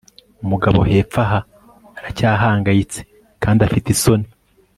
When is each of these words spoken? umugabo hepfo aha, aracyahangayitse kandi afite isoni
umugabo 0.43 0.79
hepfo 0.91 1.19
aha, 1.25 1.39
aracyahangayitse 1.97 2.99
kandi 3.43 3.59
afite 3.67 3.87
isoni 3.95 4.27